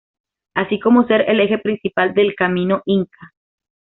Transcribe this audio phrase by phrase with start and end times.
[0.55, 3.35] Así como ser el eje principal del camino inca.